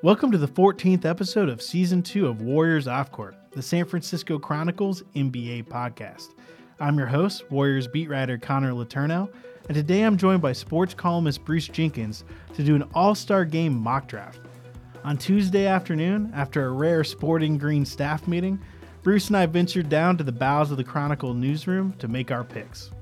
[0.00, 4.38] Welcome to the 14th episode of Season 2 of Warriors Off Court, the San Francisco
[4.38, 6.34] Chronicles NBA podcast.
[6.78, 9.28] I'm your host, Warriors beat writer Connor Letourneau,
[9.66, 12.22] and today I'm joined by sports columnist Bruce Jenkins
[12.54, 14.38] to do an all star game mock draft.
[15.02, 18.60] On Tuesday afternoon, after a rare sporting green staff meeting,
[19.02, 22.44] Bruce and I ventured down to the bowels of the Chronicle newsroom to make our
[22.44, 22.92] picks.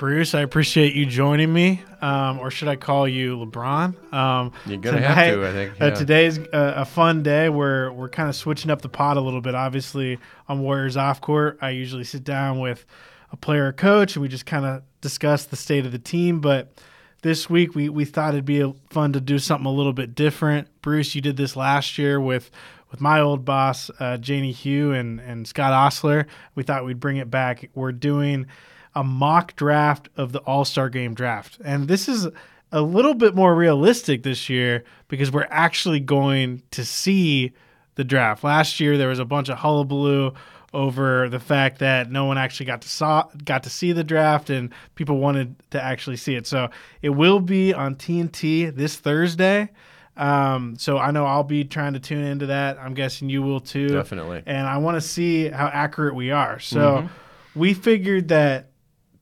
[0.00, 4.14] Bruce, I appreciate you joining me, um, or should I call you LeBron?
[4.14, 5.78] Um, You're gonna have to, I think.
[5.78, 9.20] Uh, today's a, a fun day where we're kind of switching up the pot a
[9.20, 9.54] little bit.
[9.54, 12.86] Obviously, on Warriors off court, I usually sit down with
[13.30, 16.40] a player or coach, and we just kind of discuss the state of the team.
[16.40, 16.72] But
[17.20, 20.68] this week, we we thought it'd be fun to do something a little bit different.
[20.80, 22.50] Bruce, you did this last year with
[22.90, 26.26] with my old boss, uh, Janie Hugh and and Scott Ostler.
[26.54, 27.68] We thought we'd bring it back.
[27.74, 28.46] We're doing
[28.94, 31.58] a mock draft of the All Star Game draft.
[31.64, 32.28] And this is
[32.72, 37.52] a little bit more realistic this year because we're actually going to see
[37.96, 38.44] the draft.
[38.44, 40.32] Last year, there was a bunch of hullabaloo
[40.72, 44.50] over the fact that no one actually got to saw got to see the draft
[44.50, 46.46] and people wanted to actually see it.
[46.46, 46.70] So
[47.02, 49.70] it will be on TNT this Thursday.
[50.16, 52.78] Um, so I know I'll be trying to tune into that.
[52.78, 53.88] I'm guessing you will too.
[53.88, 54.42] Definitely.
[54.46, 56.60] And I want to see how accurate we are.
[56.60, 57.08] So
[57.54, 58.69] we figured that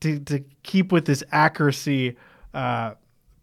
[0.01, 2.17] to, to keep with this accuracy
[2.53, 2.93] uh,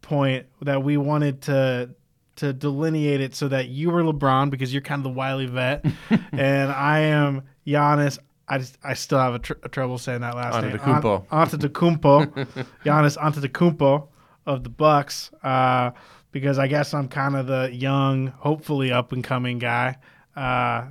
[0.02, 1.90] point that we wanted to
[2.36, 5.84] to delineate it so that you were LeBron because you're kind of the wily vet,
[6.32, 8.18] and I am Giannis.
[8.48, 10.76] I just I still have a, tr- a trouble saying that last name.
[10.78, 11.26] Antetokounmpo.
[11.30, 14.08] An- Antetokounmpo, Giannis Antetokounmpo
[14.44, 15.30] of the Bucks.
[15.42, 15.90] Uh,
[16.30, 19.96] because I guess I'm kind of the young, hopefully up and coming guy
[20.36, 20.84] uh,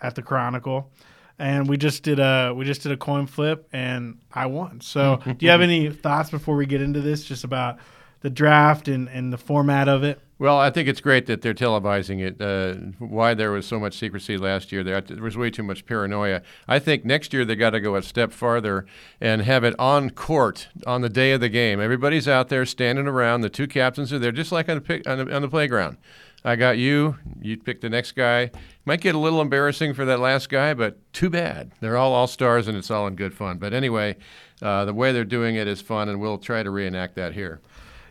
[0.00, 0.90] at the Chronicle
[1.38, 4.80] and we just did a we just did a coin flip and I won.
[4.80, 7.78] So, do you have any thoughts before we get into this, just about
[8.20, 10.20] the draft and and the format of it?
[10.40, 12.40] Well, I think it's great that they're televising it.
[12.40, 15.84] Uh, why there was so much secrecy last year, there, there was way too much
[15.84, 16.42] paranoia.
[16.68, 18.86] I think next year they got to go a step farther
[19.20, 21.80] and have it on court on the day of the game.
[21.80, 23.40] Everybody's out there standing around.
[23.40, 25.96] The two captains are there, just like on pick, on the, on the playground.
[26.44, 27.16] I got you.
[27.40, 28.50] You pick the next guy.
[28.84, 31.72] Might get a little embarrassing for that last guy, but too bad.
[31.80, 33.58] They're all all stars, and it's all in good fun.
[33.58, 34.16] But anyway,
[34.62, 37.60] uh, the way they're doing it is fun, and we'll try to reenact that here.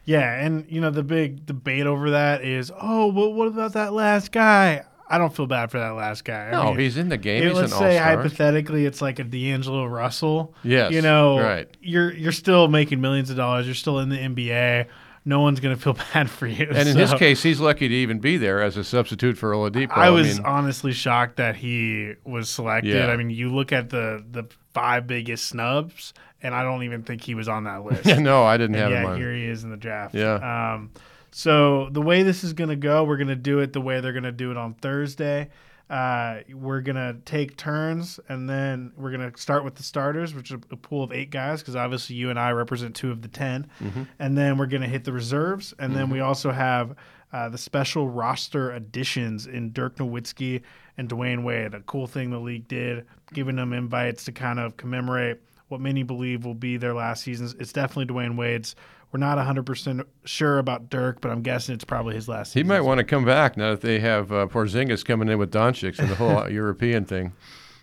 [0.05, 3.93] Yeah, and you know the big debate over that is, oh, well, what about that
[3.93, 4.83] last guy?
[5.09, 6.47] I don't feel bad for that last guy.
[6.49, 7.43] I No, mean, he's in the game.
[7.43, 8.17] He's let's say all-star.
[8.17, 10.53] hypothetically it's like a D'Angelo Russell.
[10.63, 11.69] Yes, You know, right.
[11.81, 13.65] you're you're still making millions of dollars.
[13.65, 14.87] You're still in the NBA.
[15.27, 16.67] No one's gonna feel bad for you.
[16.73, 19.91] And in his case, he's lucky to even be there as a substitute for Oladipo.
[19.91, 22.95] I was mean, honestly shocked that he was selected.
[22.95, 23.07] Yeah.
[23.07, 27.21] I mean, you look at the the five biggest snubs, and I don't even think
[27.23, 28.05] he was on that list.
[28.19, 29.17] no, I didn't And have yeah, him on.
[29.17, 30.15] here he is in the draft.
[30.15, 30.35] Yeah.
[30.75, 30.91] Um,
[31.31, 33.99] so the way this is going to go, we're going to do it the way
[33.99, 35.49] they're going to do it on Thursday.
[35.89, 40.33] Uh, we're going to take turns, and then we're going to start with the starters,
[40.33, 43.21] which is a pool of eight guys, because obviously you and I represent two of
[43.21, 43.67] the 10.
[43.81, 44.03] Mm-hmm.
[44.19, 46.95] And then we're going to hit the reserves, and then we also have
[47.31, 50.61] uh, the special roster additions in Dirk Nowitzki
[50.97, 51.73] and Dwyane Wade.
[51.73, 56.03] A cool thing the league did, giving them invites to kind of commemorate what many
[56.03, 57.55] believe will be their last seasons.
[57.59, 58.75] It's definitely Dwyane Wade's.
[59.11, 62.81] We're not 100% sure about Dirk, but I'm guessing it's probably his last He might
[62.81, 66.09] want to come back now that they have uh, Porzingis coming in with Doncic and
[66.09, 67.31] the whole European thing.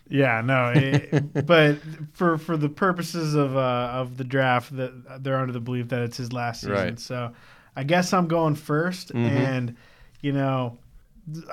[0.08, 1.78] Yeah, no, it, but
[2.12, 6.02] for for the purposes of uh, of the draft, that they're under the belief that
[6.02, 6.74] it's his last season.
[6.74, 7.00] Right.
[7.00, 7.32] So,
[7.74, 9.76] I guess I'm going 1st and
[10.20, 10.78] you know,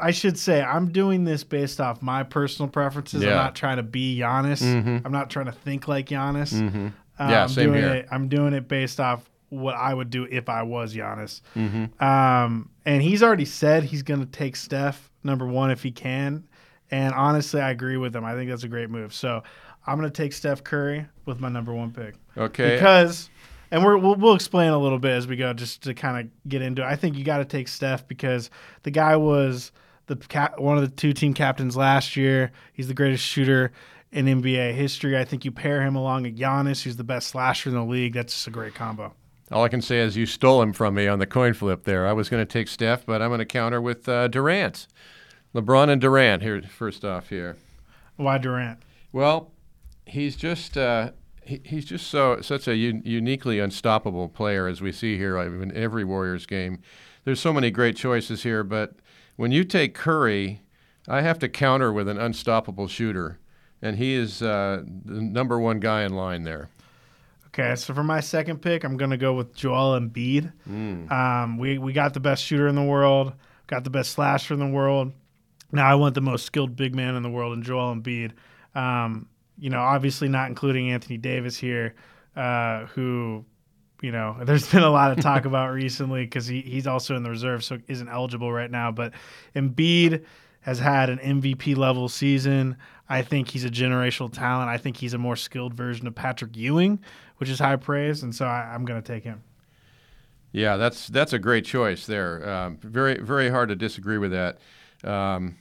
[0.01, 3.23] I should say I'm doing this based off my personal preferences.
[3.23, 4.61] I'm not trying to be Giannis.
[5.05, 6.51] I'm not trying to think like Giannis.
[6.59, 6.87] hmm
[7.19, 7.93] Uh, Yeah, I'm same doing here.
[7.93, 11.41] It, I'm doing it based off what I would do if I was Giannis.
[11.55, 12.03] Mm-hmm.
[12.03, 16.45] Um, and he's already said he's going to take Steph number one if he can.
[16.89, 18.25] And honestly, I agree with him.
[18.25, 19.13] I think that's a great move.
[19.13, 19.43] So
[19.87, 22.75] I'm going to take Steph Curry with my number one pick Okay.
[22.75, 23.29] because,
[23.71, 26.49] and we're, we'll, we'll explain a little bit as we go, just to kind of
[26.49, 26.85] get into it.
[26.85, 28.49] I think you got to take Steph because
[28.83, 29.71] the guy was
[30.07, 32.51] the cap, one of the two team captains last year.
[32.73, 33.71] He's the greatest shooter
[34.11, 35.17] in NBA history.
[35.17, 38.13] I think you pair him along with Giannis, who's the best slasher in the league.
[38.13, 39.13] That's just a great combo.
[39.51, 42.07] All I can say is you stole him from me on the coin flip there.
[42.07, 44.87] I was going to take Steph, but I'm going to counter with uh, Durant.
[45.53, 47.57] LeBron and Durant here first off here.
[48.15, 48.79] Why Durant?
[49.11, 49.51] Well,
[50.05, 51.11] he's just uh,
[51.51, 55.75] he, he's just so such a un- uniquely unstoppable player as we see here in
[55.75, 56.79] every Warriors game.
[57.25, 58.95] There's so many great choices here, but
[59.35, 60.61] when you take Curry,
[61.07, 63.39] I have to counter with an unstoppable shooter,
[63.81, 66.69] and he is uh, the number one guy in line there.
[67.47, 70.53] Okay, so for my second pick, I'm going to go with Joel Embiid.
[70.69, 71.11] Mm.
[71.11, 73.33] Um, we we got the best shooter in the world,
[73.67, 75.11] got the best slasher in the world.
[75.73, 78.31] Now I want the most skilled big man in the world and Joel Embiid.
[78.73, 79.27] Um,
[79.61, 81.93] you know, obviously not including Anthony Davis here,
[82.35, 83.45] uh, who,
[84.01, 87.23] you know, there's been a lot of talk about recently because he, he's also in
[87.23, 88.91] the reserve, so isn't eligible right now.
[88.91, 89.13] But
[89.55, 90.25] Embiid
[90.61, 92.75] has had an MVP level season.
[93.07, 94.69] I think he's a generational talent.
[94.69, 96.99] I think he's a more skilled version of Patrick Ewing,
[97.37, 99.43] which is high praise, and so I, am going to take him.
[100.53, 102.49] Yeah, that's that's a great choice there.
[102.49, 104.57] Um, very very hard to disagree with that.
[105.03, 105.57] Um,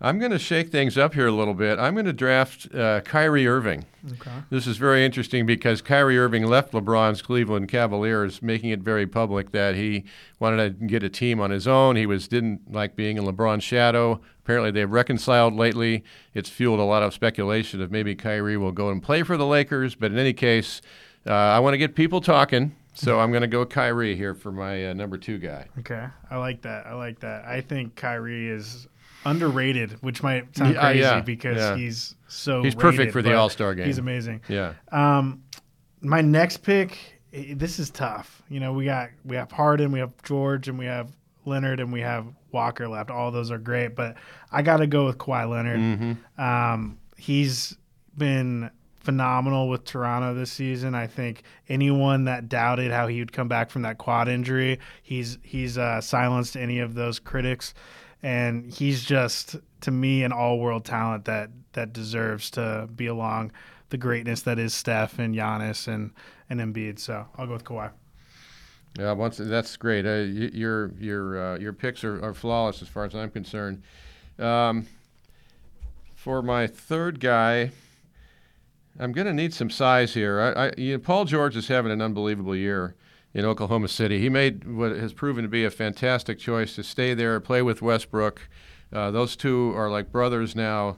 [0.00, 1.78] I'm going to shake things up here a little bit.
[1.78, 3.84] I'm going to draft uh, Kyrie Irving.
[4.12, 4.30] Okay.
[4.48, 9.50] This is very interesting because Kyrie Irving left LeBron's Cleveland Cavaliers, making it very public
[9.50, 10.04] that he
[10.38, 11.96] wanted to get a team on his own.
[11.96, 14.20] He was didn't like being in LeBron's shadow.
[14.44, 16.04] Apparently, they've reconciled lately.
[16.32, 19.46] It's fueled a lot of speculation of maybe Kyrie will go and play for the
[19.46, 19.96] Lakers.
[19.96, 20.80] But in any case,
[21.26, 22.76] uh, I want to get people talking.
[22.94, 25.66] So I'm going to go Kyrie here for my uh, number two guy.
[25.78, 26.86] Okay, I like that.
[26.86, 27.44] I like that.
[27.44, 28.88] I think Kyrie is
[29.24, 31.76] underrated, which might sound yeah, crazy yeah, because yeah.
[31.76, 33.86] he's so he's perfect for the All Star game.
[33.86, 34.42] He's amazing.
[34.48, 34.74] Yeah.
[34.92, 35.42] Um,
[36.00, 36.98] my next pick,
[37.32, 38.42] this is tough.
[38.48, 41.10] You know, we got we have Harden, we have George, and we have
[41.44, 43.10] Leonard, and we have Walker left.
[43.10, 44.16] All those are great, but
[44.50, 45.80] I got to go with Kawhi Leonard.
[45.80, 46.40] Mm-hmm.
[46.40, 47.76] Um, he's
[48.16, 50.94] been phenomenal with Toronto this season.
[50.94, 55.38] I think anyone that doubted how he would come back from that quad injury, he's
[55.42, 57.74] he's uh, silenced any of those critics
[58.22, 63.52] and he's just to me an all-world talent that that deserves to be along
[63.90, 66.12] the greatness that is Steph and Giannis and
[66.50, 66.98] and Embiid.
[66.98, 67.90] So I'll go with Kawhi.
[68.98, 70.06] Yeah, once that's great.
[70.06, 73.82] Uh, your your uh, your picks are, are, flawless as far as I'm concerned.
[74.38, 74.86] Um,
[76.16, 77.70] for my third guy,
[78.98, 80.40] I'm going to need some size here.
[80.40, 82.96] I, I you know, Paul George is having an unbelievable year
[83.34, 84.20] in Oklahoma City.
[84.20, 87.82] He made what has proven to be a fantastic choice to stay there, play with
[87.82, 88.48] Westbrook.
[88.92, 90.96] Uh, those two are like brothers now.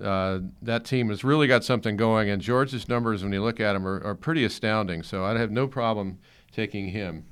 [0.00, 3.74] Uh, that team has really got something going, and George's numbers, when you look at
[3.74, 5.02] them, are, are pretty astounding.
[5.02, 6.18] So I'd have no problem
[6.52, 7.26] taking him.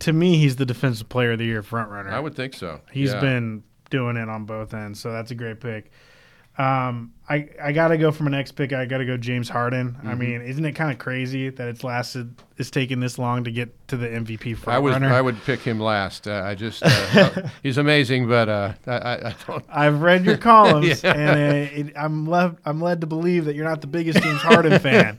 [0.00, 2.10] To me, he's the defensive player of the year front runner.
[2.10, 2.80] I would think so.
[2.90, 3.20] He's yeah.
[3.20, 5.90] been doing it on both ends, so that's a great pick.
[6.58, 8.72] Um, I I gotta go for my next pick.
[8.72, 9.92] I gotta go James Harden.
[9.92, 10.08] Mm-hmm.
[10.08, 13.50] I mean, isn't it kind of crazy that it's lasted, it's taken this long to
[13.50, 15.12] get to the MVP front I was runner?
[15.12, 16.28] I would pick him last.
[16.28, 19.64] Uh, I just uh, he's amazing, but uh, I, I, don't.
[19.70, 21.12] I've read your columns, yeah.
[21.14, 24.78] and it, I'm led I'm led to believe that you're not the biggest James Harden
[24.80, 25.16] fan.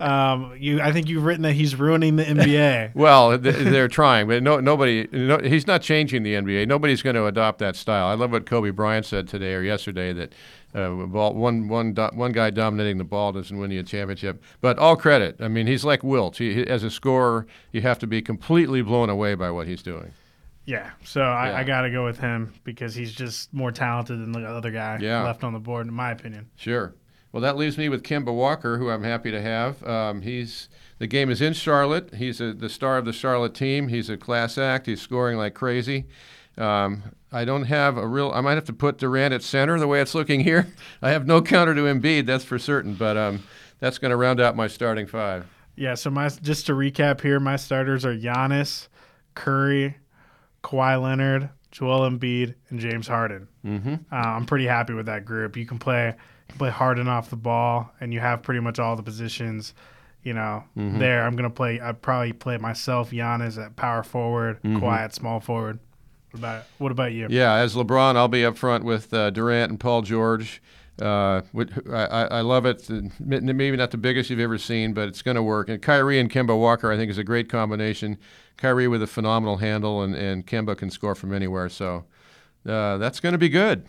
[0.00, 2.94] Um, you I think you've written that he's ruining the NBA.
[2.94, 6.66] well, they're trying, but no nobody no, he's not changing the NBA.
[6.66, 8.06] Nobody's going to adopt that style.
[8.08, 10.34] I love what Kobe Bryant said today or yesterday that
[10.74, 14.42] uh, ball, one, one, do, one guy dominating the ball doesn't win you a championship.
[14.60, 15.36] But all credit.
[15.40, 16.38] I mean, he's like Wilt.
[16.38, 19.82] He, he, as a scorer, you have to be completely blown away by what he's
[19.82, 20.12] doing.
[20.66, 21.58] Yeah, so I, yeah.
[21.58, 24.98] I got to go with him because he's just more talented than the other guy
[25.00, 25.22] yeah.
[25.22, 26.48] left on the board, in my opinion.
[26.56, 26.94] Sure.
[27.32, 29.82] Well, that leaves me with Kemba Walker, who I'm happy to have.
[29.84, 32.14] Um, he's the game is in Charlotte.
[32.14, 33.88] He's a, the star of the Charlotte team.
[33.88, 34.86] He's a class act.
[34.86, 36.06] He's scoring like crazy.
[36.56, 38.30] Um, I don't have a real.
[38.32, 40.72] I might have to put Durant at center the way it's looking here.
[41.02, 42.94] I have no counter to Embiid, that's for certain.
[42.94, 43.42] But um,
[43.80, 45.46] that's going to round out my starting five.
[45.76, 45.94] Yeah.
[45.94, 48.88] So my just to recap here, my starters are Giannis,
[49.34, 49.96] Curry,
[50.62, 53.48] Kawhi Leonard, Joel Embiid, and James Harden.
[53.66, 53.94] Mm-hmm.
[54.12, 55.56] Uh, I'm pretty happy with that group.
[55.56, 56.14] You can play
[56.56, 59.74] play Harden off the ball, and you have pretty much all the positions.
[60.22, 61.00] You know, mm-hmm.
[61.00, 61.80] there I'm gonna play.
[61.80, 64.76] I'd probably play myself, Giannis at power forward, mm-hmm.
[64.76, 65.80] Kawhi at small forward.
[66.34, 67.28] What about what about you?
[67.30, 70.60] Yeah, as LeBron, I'll be up front with uh, Durant and Paul George.
[71.00, 71.42] Uh,
[71.92, 72.90] I, I, love it.
[73.20, 75.68] Maybe not the biggest you've ever seen, but it's going to work.
[75.68, 78.18] And Kyrie and Kemba Walker, I think, is a great combination.
[78.56, 81.68] Kyrie with a phenomenal handle, and, and Kemba can score from anywhere.
[81.68, 82.04] So
[82.66, 83.86] uh, that's going to be good.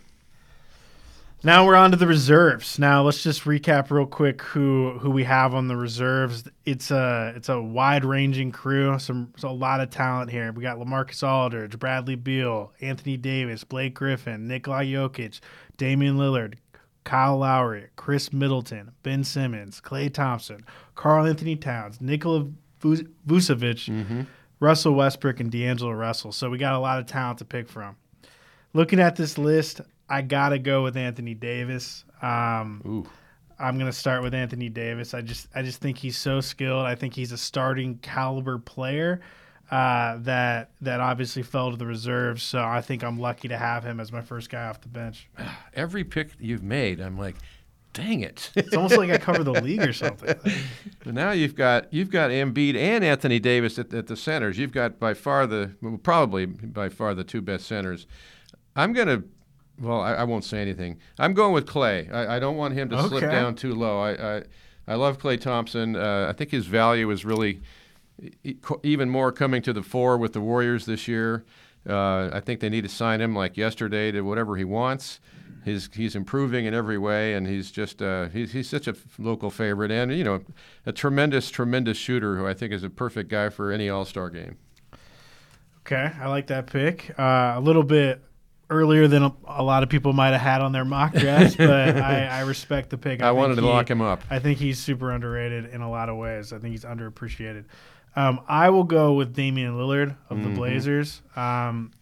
[1.42, 2.78] Now we're on to the reserves.
[2.78, 6.44] Now let's just recap real quick who who we have on the reserves.
[6.64, 8.98] It's a it's a wide ranging crew.
[8.98, 10.50] Some a lot of talent here.
[10.52, 15.40] We got Lamarcus Aldridge, Bradley Beal, Anthony Davis, Blake Griffin, Nikola Jokic,
[15.76, 16.54] Damian Lillard,
[17.04, 20.64] Kyle Lowry, Khris Middleton, Ben Simmons, Klay Thompson,
[20.94, 22.48] Karl Anthony Towns, Nikola
[22.80, 24.22] Vucevic, mm-hmm.
[24.58, 26.32] Russell Westbrook, and D'Angelo Russell.
[26.32, 27.96] So we got a lot of talent to pick from.
[28.72, 32.04] Looking at this list, I gotta go with Anthony Davis.
[32.22, 33.06] Um,
[33.58, 35.14] I'm gonna start with Anthony Davis.
[35.14, 36.86] I just I just think he's so skilled.
[36.86, 39.20] I think he's a starting caliber player
[39.70, 42.42] uh, that that obviously fell to the reserves.
[42.42, 45.28] So I think I'm lucky to have him as my first guy off the bench.
[45.74, 47.36] Every pick you've made, I'm like,
[47.92, 48.50] dang it!
[48.56, 50.34] It's almost like I cover the league or something.
[51.04, 54.58] but now you've got you've got Embiid and Anthony Davis at, at the centers.
[54.58, 58.06] You've got by far the well, probably by far the two best centers.
[58.76, 59.24] I'm gonna
[59.80, 60.98] well, I, I, won't say anything.
[61.18, 62.12] I'm going with Klay.
[62.12, 63.08] I, I don't want him to okay.
[63.08, 64.00] slip down too low.
[64.00, 64.42] I, I,
[64.88, 65.96] I love Klay Thompson.
[65.96, 67.60] Uh, I think his value is really
[68.82, 71.44] even more coming to the fore with the Warriors this year.
[71.88, 75.20] Uh, I think they need to sign him like yesterday to whatever he wants.
[75.64, 79.50] He's he's improving in every way, and he's just uh, he's he's such a local
[79.50, 80.40] favorite, and you know,
[80.86, 84.30] a tremendous tremendous shooter who I think is a perfect guy for any All Star
[84.30, 84.58] game.
[85.80, 87.12] Okay, I like that pick.
[87.18, 88.22] Uh, a little bit
[88.70, 91.70] earlier than a, a, lot of people might have had on their mock draft, but
[91.70, 93.22] I, I, respect the pick.
[93.22, 94.22] I, I wanted to he, lock him up.
[94.30, 96.52] I think he's super underrated in a lot of ways.
[96.52, 97.66] I think he's underappreciated.
[98.16, 100.50] Um, I will go with Damian Lillard of mm-hmm.
[100.50, 101.22] the Blazers.
[101.36, 101.92] Um,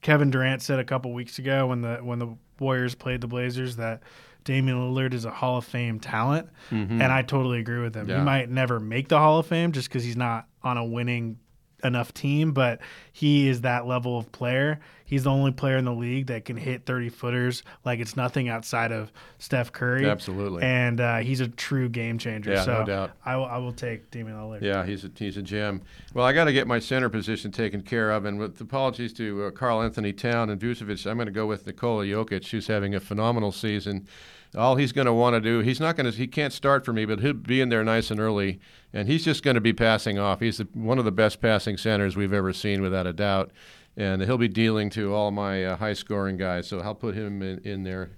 [0.00, 3.76] Kevin Durant said a couple weeks ago when the when the Warriors played the Blazers
[3.76, 4.02] that
[4.44, 7.00] Damian Lillard is a Hall of Fame talent, mm-hmm.
[7.00, 8.08] and I totally agree with him.
[8.08, 8.18] Yeah.
[8.18, 11.38] He might never make the Hall of Fame just because he's not on a winning
[11.84, 12.80] enough team, but
[13.12, 14.80] he is that level of player.
[15.12, 18.48] He's the only player in the league that can hit 30 footers like it's nothing
[18.48, 20.08] outside of Steph Curry.
[20.08, 20.62] Absolutely.
[20.62, 22.52] And uh, he's a true game changer.
[22.52, 23.10] Yeah, so no doubt.
[23.22, 24.62] I will, I will take Damian Lillard.
[24.62, 25.82] Yeah, he's a, he's a gem.
[26.14, 28.24] Well, I got to get my center position taken care of.
[28.24, 31.66] And with apologies to uh, Karl Anthony Town and Vucevic, I'm going to go with
[31.66, 34.08] Nikola Jokic, who's having a phenomenal season
[34.54, 36.92] all he's going to want to do he's not going to he can't start for
[36.92, 38.60] me but he'll be in there nice and early
[38.92, 41.78] and he's just going to be passing off he's the, one of the best passing
[41.78, 43.50] centers we've ever seen without a doubt
[43.96, 47.42] and he'll be dealing to all my uh, high scoring guys so i'll put him
[47.42, 48.10] in, in there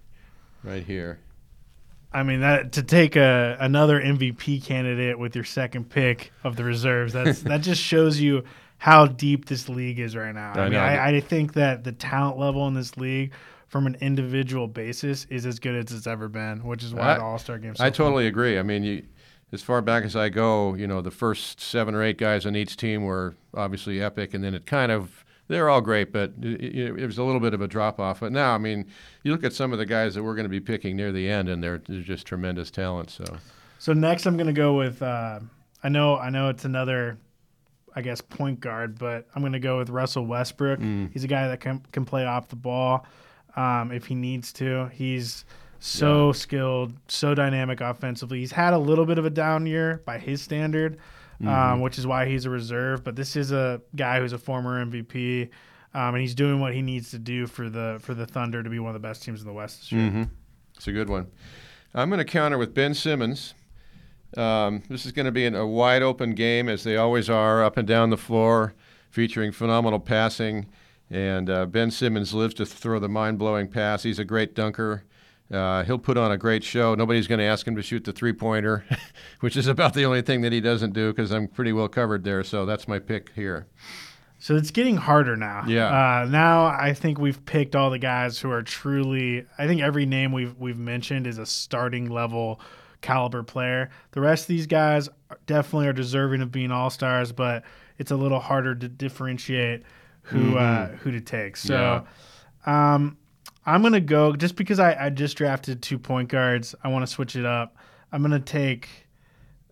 [0.62, 1.18] right here
[2.12, 6.62] I mean that to take a another MVP candidate with your second pick of the
[6.62, 8.44] reserves that's that just shows you
[8.78, 10.52] how deep this league is right now.
[10.54, 13.32] I, I mean, I, I think that the talent level in this league
[13.66, 17.14] from an individual basis is as good as it's ever been, which is why I,
[17.14, 17.74] the All Star game.
[17.74, 18.58] So I totally agree.
[18.58, 19.02] I mean, you,
[19.52, 22.54] as far back as I go, you know, the first seven or eight guys on
[22.54, 26.98] each team were obviously epic, and then it kind of they're all great, but it,
[26.98, 28.20] it was a little bit of a drop off.
[28.20, 28.86] But now, I mean,
[29.22, 31.28] you look at some of the guys that we're going to be picking near the
[31.28, 33.10] end, and they're, they're just tremendous talent.
[33.10, 33.24] So,
[33.78, 35.02] so next, I'm going to go with.
[35.02, 35.40] Uh,
[35.82, 37.18] I know, I know, it's another
[37.96, 40.80] I guess point guard, but I'm going to go with Russell Westbrook.
[40.80, 41.12] Mm.
[41.12, 43.06] He's a guy that can can play off the ball
[43.56, 44.88] um, if he needs to.
[44.92, 45.44] He's
[45.78, 46.32] so yeah.
[46.32, 48.40] skilled, so dynamic offensively.
[48.40, 50.98] He's had a little bit of a down year by his standard,
[51.40, 51.48] mm-hmm.
[51.48, 53.04] um, which is why he's a reserve.
[53.04, 55.50] But this is a guy who's a former MVP,
[55.94, 58.70] um, and he's doing what he needs to do for the for the Thunder to
[58.70, 60.02] be one of the best teams in the West this year.
[60.02, 60.22] Mm-hmm.
[60.76, 61.28] It's a good one.
[61.94, 63.54] I'm going to counter with Ben Simmons.
[64.36, 67.62] Um, this is going to be an, a wide open game, as they always are,
[67.62, 68.74] up and down the floor,
[69.10, 70.66] featuring phenomenal passing.
[71.10, 74.02] And uh, Ben Simmons lives to throw the mind blowing pass.
[74.02, 75.04] He's a great dunker.
[75.50, 76.94] Uh, he'll put on a great show.
[76.94, 78.84] Nobody's going to ask him to shoot the three pointer,
[79.40, 82.24] which is about the only thing that he doesn't do because I'm pretty well covered
[82.24, 82.42] there.
[82.42, 83.66] So that's my pick here.
[84.38, 85.64] So it's getting harder now.
[85.66, 85.86] Yeah.
[85.86, 89.46] Uh, now I think we've picked all the guys who are truly.
[89.56, 92.60] I think every name we've we've mentioned is a starting level
[93.00, 93.90] caliber player.
[94.12, 95.08] The rest of these guys
[95.46, 97.64] definitely are deserving of being all stars, but
[97.98, 99.82] it's a little harder to differentiate
[100.22, 100.94] who uh, mm-hmm.
[100.94, 101.56] uh, who to take.
[101.56, 102.04] So,
[102.66, 102.94] yeah.
[102.94, 103.16] um,
[103.66, 106.74] I'm gonna go just because I, I just drafted two point guards.
[106.82, 107.76] I want to switch it up.
[108.12, 108.88] I'm gonna take.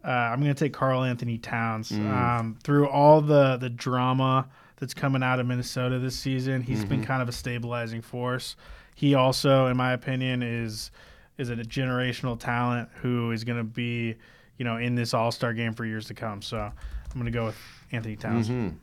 [0.05, 1.91] Uh, I'm gonna take Karl Anthony Towns.
[1.91, 2.11] Mm.
[2.11, 6.89] Um, through all the the drama that's coming out of Minnesota this season, he's mm-hmm.
[6.89, 8.57] been kind of a stabilizing force.
[8.95, 10.91] He also, in my opinion, is
[11.39, 14.15] is a generational talent who is going to be,
[14.59, 16.43] you know, in this All Star game for years to come.
[16.43, 16.73] So I'm
[17.15, 17.57] going to go with
[17.91, 18.49] Anthony Towns.
[18.49, 18.77] Mm-hmm.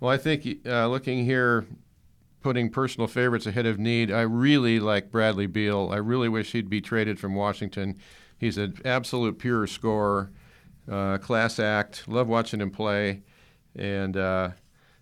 [0.00, 1.66] Well, I think uh, looking here,
[2.42, 5.90] putting personal favorites ahead of need, I really like Bradley Beal.
[5.92, 7.98] I really wish he'd be traded from Washington.
[8.38, 10.30] He's an absolute pure scorer,
[10.90, 12.08] uh, class act.
[12.08, 13.22] Love watching him play.
[13.76, 14.50] And uh,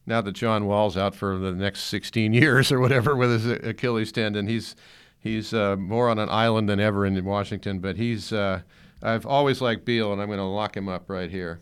[0.06, 4.12] now that John Wall's out for the next 16 years or whatever with his Achilles
[4.12, 4.74] tendon, he's
[5.20, 7.78] he's uh, more on an island than ever in Washington.
[7.78, 8.62] But he's uh,
[9.02, 11.60] I've always liked Beal, and I'm going to lock him up right here.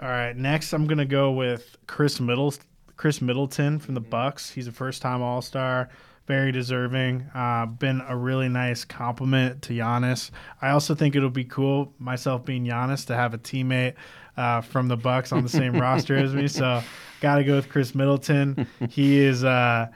[0.00, 2.52] All right, next I'm gonna go with Khris Middle
[2.96, 4.50] Khris Middleton from the Bucks.
[4.50, 5.88] He's a first time All Star,
[6.26, 7.22] very deserving.
[7.34, 10.30] Uh, been a really nice compliment to Giannis.
[10.62, 13.94] I also think it'll be cool, myself being Giannis, to have a teammate
[14.36, 16.48] uh, from the Bucks on the same roster as me.
[16.48, 16.82] So,
[17.20, 18.66] got to go with Khris Middleton.
[18.90, 19.88] He is uh,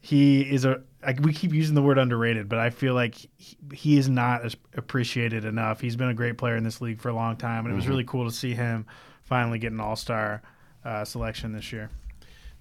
[0.00, 4.08] he is a—we keep using the word underrated, but I feel like he, he is
[4.08, 5.80] not appreciated enough.
[5.80, 7.84] He's been a great player in this league for a long time, and it was
[7.84, 7.92] mm-hmm.
[7.92, 8.86] really cool to see him
[9.22, 10.42] finally get an All Star
[10.84, 11.90] uh, selection this year.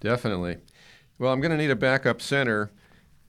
[0.04, 0.58] Definitely.
[1.18, 2.72] Well, I'm going to need a backup center,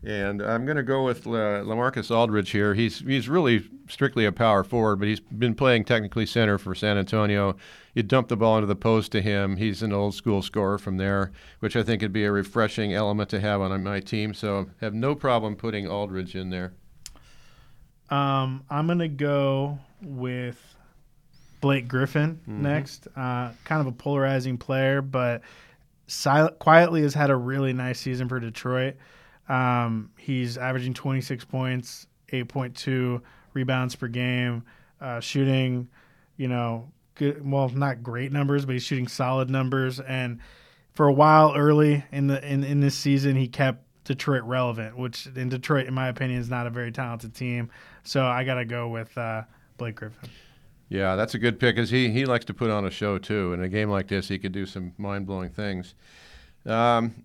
[0.03, 2.75] and I'm going to go with La- LaMarcus Aldridge here.
[2.75, 6.99] He's he's really strictly a power forward, but he's been playing technically center for San
[6.99, 7.57] Antonio.
[7.95, 9.57] You dump the ball into the post to him.
[9.57, 13.31] He's an old school scorer from there, which I think would be a refreshing element
[13.31, 14.35] to have on my team.
[14.35, 16.73] So I have no problem putting Aldridge in there.
[18.11, 20.61] Um, I'm going to go with
[21.61, 22.63] Blake Griffin mm-hmm.
[22.63, 23.07] next.
[23.17, 25.43] Uh, kind of a polarizing player, but
[26.07, 28.95] silent, quietly has had a really nice season for Detroit.
[29.49, 33.21] Um, he's averaging 26 points, 8.2
[33.53, 34.65] rebounds per game,
[35.01, 35.89] uh, shooting,
[36.37, 40.01] you know, good, well, not great numbers, but he's shooting solid numbers.
[40.01, 40.41] And
[40.93, 45.27] for a while early in the in, in this season, he kept Detroit relevant, which
[45.35, 47.71] in Detroit, in my opinion, is not a very talented team.
[48.03, 49.43] So I got to go with uh,
[49.77, 50.31] Blake Griffin.
[50.95, 53.53] Yeah, that's a good pick because he, he likes to put on a show too.
[53.53, 55.97] In a game like this, he could do some mind blowing things.
[56.65, 57.25] Um,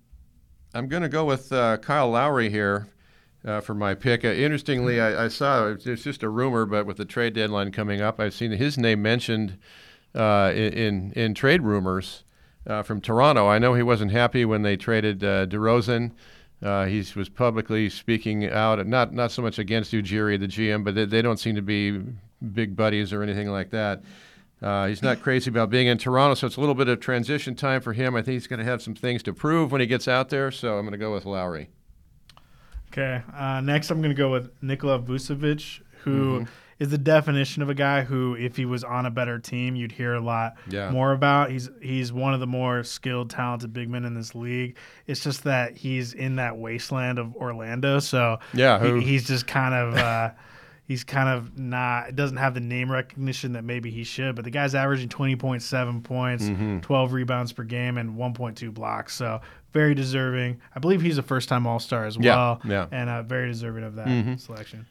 [0.74, 2.88] I'm going to go with uh, Kyle Lowry here
[3.46, 4.26] uh, for my pick.
[4.26, 8.02] Uh, interestingly, I, I, saw it's just a rumor, but with the trade deadline coming
[8.02, 9.60] up, I've seen his name mentioned
[10.16, 12.24] uh, in, in, trade rumors
[12.66, 13.48] uh, from Toronto.
[13.48, 16.14] I know he wasn't happy when they traded uh, DeRozan.
[16.64, 20.96] Uh, he was publicly speaking out, not not so much against Ujiri, the GM, but
[20.96, 22.02] they, they don't seem to be
[22.54, 24.02] big buddies or anything like that.
[24.62, 27.56] Uh, he's not crazy about being in Toronto, so it's a little bit of transition
[27.56, 28.16] time for him.
[28.16, 30.52] I think he's going to have some things to prove when he gets out there,
[30.52, 31.70] so I'm going to go with Lowry.
[32.92, 33.22] Okay.
[33.34, 36.46] Uh, next, I'm going to go with Nikola Vucevic, who mm-hmm.
[36.80, 39.94] is the definition of a guy who, if he was on a better team, you'd
[39.94, 40.90] hear a lot yeah.
[40.90, 41.52] more about.
[41.52, 44.76] He's he's one of the more skilled, talented big men in this league.
[45.08, 49.74] It's just that he's in that wasteland of Orlando, so yeah, he, he's just kind
[49.74, 49.94] of.
[49.96, 50.32] Uh,
[50.90, 54.36] he's kind of not doesn't have the name recognition that maybe he should.
[54.36, 56.80] But the guy's averaging twenty point seven points, mm-hmm.
[56.80, 59.16] twelve rebounds per game, and one point two blocks.
[59.16, 59.40] So
[59.72, 60.60] very deserving.
[60.76, 62.60] I believe he's a first time All Star as well.
[62.66, 62.88] Yeah, yeah.
[62.92, 64.36] and uh, very deserving of that mm-hmm.
[64.36, 64.86] selection.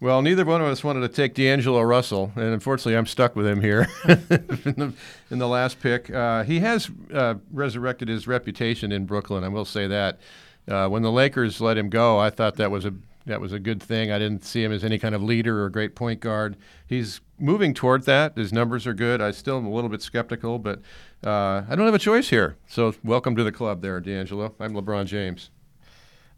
[0.00, 3.46] Well, neither one of us wanted to take D'Angelo Russell, and unfortunately, I'm stuck with
[3.46, 4.92] him here in, the,
[5.30, 6.10] in, the, last pick.
[6.10, 9.44] Uh, he has uh, resurrected his reputation in Brooklyn.
[9.44, 10.18] I will say that.
[10.66, 12.94] Uh, when the Lakers let him go, I thought that was a
[13.26, 14.10] that was a good thing.
[14.10, 16.56] I didn't see him as any kind of leader or great point guard.
[16.86, 18.36] He's moving toward that.
[18.36, 19.20] His numbers are good.
[19.22, 20.80] I still am a little bit skeptical, but
[21.24, 22.56] uh, I don't have a choice here.
[22.66, 24.54] So welcome to the club there, D'Angelo.
[24.60, 25.50] I'm LeBron James.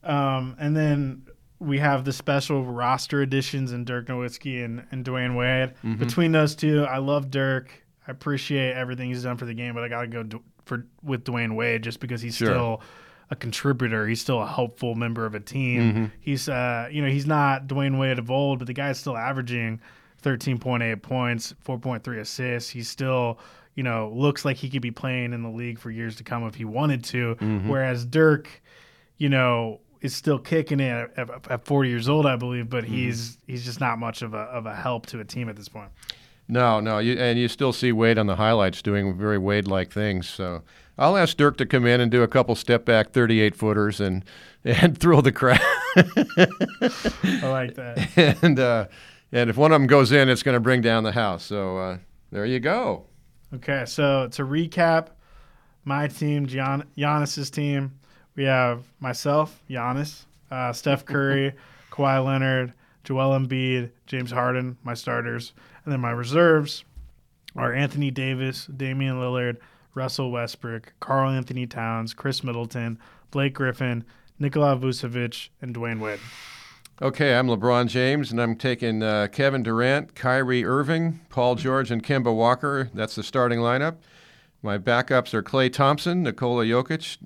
[0.04, 1.26] Um, and then
[1.58, 5.74] we have the special roster additions in Dirk Nowitzki and, and Dwyane Wade.
[5.78, 5.96] Mm-hmm.
[5.96, 7.70] Between those two, I love Dirk.
[8.06, 11.24] I appreciate everything he's done for the game, but I got to go for with
[11.24, 12.48] Dwyane Wade just because he's sure.
[12.48, 12.82] still–
[13.30, 14.06] a contributor.
[14.06, 15.80] He's still a helpful member of a team.
[15.80, 16.04] Mm-hmm.
[16.20, 19.80] He's uh, you know, he's not Dwyane Wade of old, but the guy's still averaging
[20.22, 22.70] 13.8 points, 4.3 assists.
[22.70, 23.38] He's still,
[23.74, 26.44] you know, looks like he could be playing in the league for years to come
[26.44, 27.36] if he wanted to.
[27.36, 27.68] Mm-hmm.
[27.68, 28.48] Whereas Dirk,
[29.18, 32.94] you know, is still kicking it at, at, 40 years old, I believe, but mm-hmm.
[32.94, 35.68] he's he's just not much of a of a help to a team at this
[35.68, 35.90] point.
[36.48, 40.28] No, no, you, and you still see Wade on the highlights doing very Wade-like things.
[40.28, 40.62] So
[40.96, 44.24] I'll ask Dirk to come in and do a couple step back 38 footers and
[44.64, 45.60] and thrill the crowd.
[45.96, 48.38] I like that.
[48.42, 48.86] And uh,
[49.32, 51.42] and if one of them goes in, it's going to bring down the house.
[51.44, 51.98] So uh,
[52.30, 53.06] there you go.
[53.54, 55.08] Okay, so to recap,
[55.84, 57.98] my team, Gian- Giannis's team,
[58.34, 61.54] we have myself, Giannis, uh, Steph Curry,
[61.90, 62.72] Kawhi Leonard,
[63.04, 65.52] Joel Embiid, James Harden, my starters,
[65.86, 66.84] and then my reserves
[67.54, 69.56] are Anthony Davis, Damian Lillard.
[69.96, 72.98] Russell Westbrook, Karl-Anthony Towns, Khris Middleton,
[73.30, 74.04] Blake Griffin,
[74.38, 76.20] Nikola Vucevic, and Dwyane Wade.
[77.00, 82.04] Okay, I'm LeBron James, and I'm taking uh, Kevin Durant, Kyrie Irving, Paul George, and
[82.04, 82.90] Kemba Walker.
[82.92, 83.96] That's the starting lineup.
[84.62, 87.16] My backups are Klay Thompson, Nikola Jokic,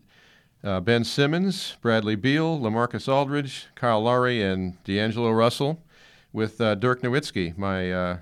[0.62, 5.83] uh, Ben Simmons, Bradley Beal, LaMarcus Aldridge, Kyle Lowry, and D'Angelo Russell,
[6.33, 8.18] with uh, Dirk Nowitzki, my uh,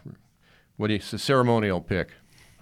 [0.78, 2.08] what do you, ceremonial pick.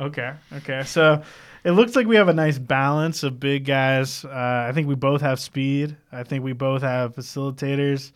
[0.00, 0.82] Okay, okay.
[0.84, 1.22] So
[1.64, 4.24] it looks like we have a nice balance of big guys.
[4.24, 5.96] Uh, I think we both have speed.
[6.10, 8.12] I think we both have facilitators.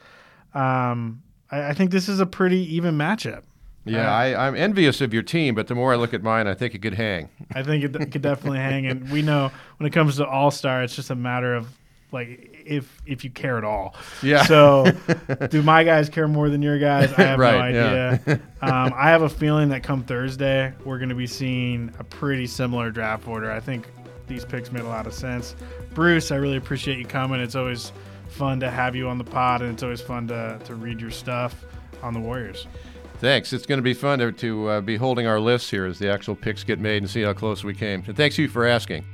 [0.53, 3.43] Um, I, I think this is a pretty even matchup.
[3.87, 6.55] Yeah, I, I'm envious of your team, but the more I look at mine, I
[6.55, 7.31] think it could hang.
[7.55, 10.51] I think it, it could definitely hang, and we know when it comes to All
[10.51, 11.67] Star, it's just a matter of
[12.13, 13.95] like if if you care at all.
[14.23, 14.45] Yeah.
[14.45, 14.91] So,
[15.51, 17.13] do my guys care more than your guys?
[17.13, 18.19] I have Right, no yeah.
[18.23, 18.35] idea.
[18.63, 22.47] um, I have a feeling that come Thursday, we're going to be seeing a pretty
[22.47, 23.51] similar draft order.
[23.51, 23.87] I think
[24.27, 25.55] these picks made a lot of sense.
[25.95, 27.41] Bruce, I really appreciate you coming.
[27.41, 27.93] It's always
[28.29, 31.11] fun to have you on the pod, and it's always fun to to read your
[31.11, 31.65] stuff
[32.03, 32.67] on the Warriors.
[33.19, 33.53] Thanks.
[33.53, 36.11] It's going to be fun to, to uh, be holding our lists here as the
[36.11, 38.03] actual picks get made and see how close we came.
[38.07, 39.05] And thanks you for asking.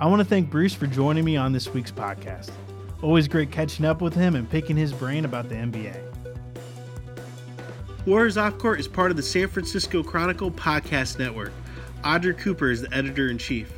[0.00, 2.50] I want to thank Bruce for joining me on this week's podcast.
[3.02, 5.94] Always great catching up with him and picking his brain about the NBA.
[8.06, 11.52] Warriors Off Court is part of the San Francisco Chronicle podcast network.
[12.02, 13.70] Audrey Cooper is the editor in chief.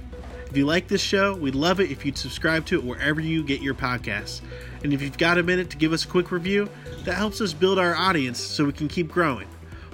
[0.48, 3.42] If you like this show, we'd love it if you'd subscribe to it wherever you
[3.42, 4.42] get your podcasts.
[4.85, 6.68] And if you've got a minute to give us a quick review,
[7.04, 9.48] that helps us build our audience so we can keep growing.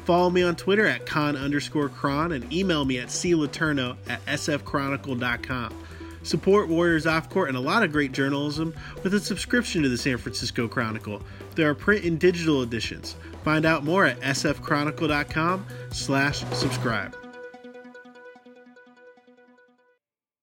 [0.05, 5.85] Follow me on Twitter at con underscore cron and email me at cletourneau at sfchronicle.com.
[6.23, 9.99] Support Warriors Off Court and a lot of great journalism with a subscription to the
[9.99, 11.23] San Francisco Chronicle.
[11.55, 13.17] There are print and digital editions.
[13.45, 17.17] Find out more at sfchronicle.com slash subscribe.